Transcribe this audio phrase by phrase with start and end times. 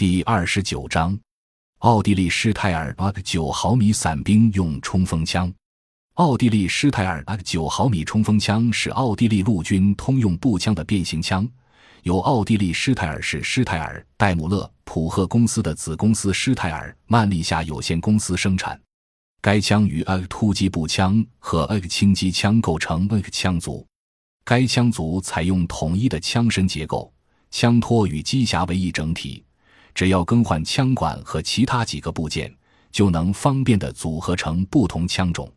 [0.00, 1.20] 第二十九章，
[1.80, 5.52] 奥地利施泰尔 AK 九毫米伞兵用冲锋枪。
[6.14, 11.46] 奥地利施泰尔 AK 九毫米冲锋枪是奥地利陆军通用步枪的变形枪，
[12.04, 18.80] 由奥地利施泰尔市施泰尔戴姆勒普赫公司的子公司施泰尔曼利夏有限公司生产。
[19.42, 23.86] 该枪与 AK 突击步枪和 AK 轻机枪构成 AK 枪组。
[24.46, 27.12] 该枪组采用统一的枪身结构，
[27.50, 29.44] 枪托与机匣为一整体。
[30.00, 32.50] 只要更换枪管和其他几个部件，
[32.90, 35.52] 就能方便地组合成不同枪种。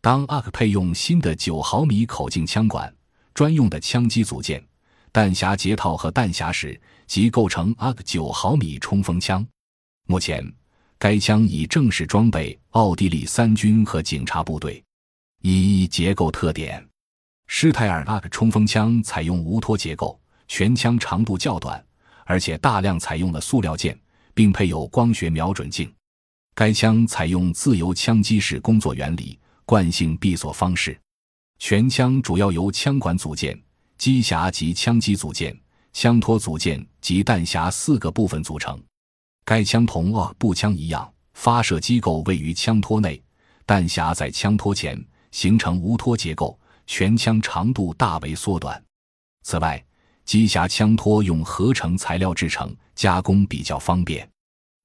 [0.00, 2.92] 当 AK 配用新的9毫米口径枪管、
[3.32, 4.60] 专用的枪机组件、
[5.12, 9.46] 弹匣结套和弹匣时，即构成 AK 9毫米冲锋枪。
[10.08, 10.44] 目前，
[10.98, 14.82] 该枪已正式装备奥地利三军和警察部队。
[15.42, 16.84] 一结构特点：
[17.46, 21.85] 施泰尔 AK 冲锋枪采用无托结构，全枪长度较短。
[22.26, 23.98] 而且大量采用了塑料件，
[24.34, 25.90] 并配有光学瞄准镜。
[26.54, 30.98] 该枪采用自由枪击式工作原理，惯性闭锁方式。
[31.58, 33.58] 全枪主要由枪管组件、
[33.96, 35.58] 机匣及枪机组件、
[35.92, 38.78] 枪托组件及弹匣四个部分组成。
[39.44, 43.22] 该枪同二步枪一样，发射机构位于枪托内，
[43.64, 46.58] 弹匣在枪托前，形成无托结构。
[46.88, 48.80] 全枪长度大为缩短。
[49.42, 49.84] 此外，
[50.26, 54.28] 机匣枪托用合成材料制成，加工比较方便。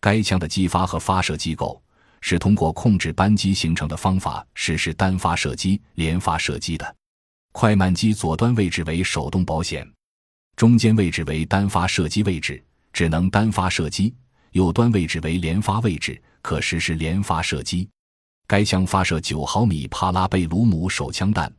[0.00, 1.80] 该枪的击发和发射机构
[2.20, 6.96] 是通过控制扳机形成的方法实施单发射击、连发射击的。
[7.52, 9.88] 快慢机左端位置为手动保险，
[10.56, 14.12] 中间位置为单发射击位置，只能单发射击；
[14.50, 17.88] 右端位置为连发位置，可实施连发射击。
[18.46, 21.52] 该枪发射九毫米帕拉贝鲁姆手枪弹。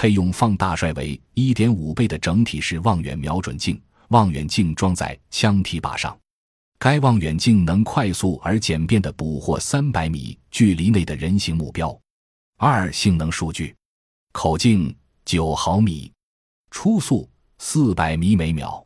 [0.00, 6.18] 配用放大率为一点五倍的整体式望远瞄准镜，望远镜装在枪体把上。
[6.78, 11.94] 该望远镜能快速而简便地捕获三百米距离内的人形目标。
[12.56, 13.76] 二、性能数据：
[14.32, 14.96] 口径
[15.26, 16.10] 九毫米，
[16.70, 17.28] 初速
[17.58, 18.82] 四百米每秒，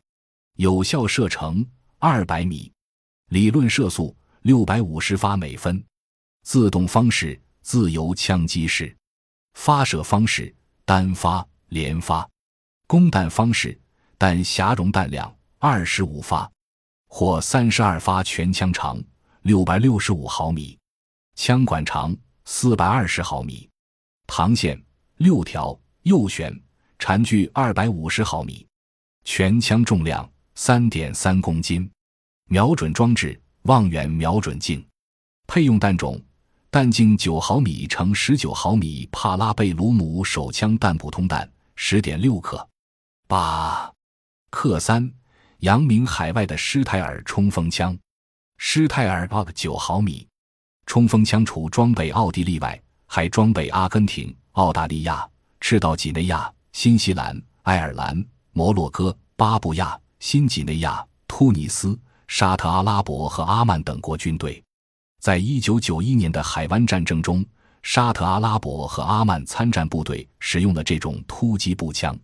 [0.56, 1.64] 有效射程
[2.00, 2.72] 二百米，
[3.28, 5.80] 理论射速六百五十发每分，
[6.42, 8.92] 自动方式自由枪击式，
[9.52, 10.52] 发射方式。
[10.86, 12.28] 单发、连发，
[12.86, 13.78] 供弹方式：
[14.18, 16.50] 弹匣容弹量二十五发，
[17.08, 18.22] 或三十二发。
[18.22, 19.02] 全枪长
[19.42, 20.78] 六百六十五毫米，
[21.36, 22.14] 枪管长
[22.44, 23.66] 四百二十毫米，
[24.26, 24.78] 膛线
[25.16, 26.54] 六条，右旋，
[26.98, 28.66] 缠距二百五十毫米。
[29.24, 31.90] 全枪重量三点三公斤。
[32.50, 34.86] 瞄准装置：望远瞄准镜。
[35.46, 36.20] 配用弹种。
[36.74, 42.68] 弹径九毫米乘十九毫米帕拉贝鲁姆手枪弹普通弹十点六克，
[43.28, 43.88] 八
[44.50, 45.08] 克三。
[45.60, 47.96] 扬名海外的施泰尔冲锋枪，
[48.58, 50.26] 施泰尔 BOG 九毫米
[50.84, 55.24] 冲锋枪除装备奥地利外，还装备阿根廷、澳大利亚、
[55.60, 58.20] 赤道几内亚、新西兰、爱尔兰、
[58.50, 61.96] 摩洛哥、巴布亚新几内亚、突尼斯、
[62.26, 64.60] 沙特阿拉伯和阿曼等国军队。
[65.24, 67.42] 在一九九一年的海湾战争中，
[67.82, 72.14] 沙特阿拉伯和阿曼参战部队使用了这种突击步枪。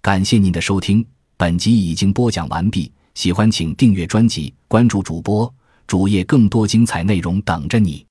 [0.00, 2.90] 感谢您的收听，本集已经播讲完毕。
[3.12, 5.54] 喜欢请订阅专辑，关注主播
[5.86, 8.06] 主页，更多精彩内容等着你。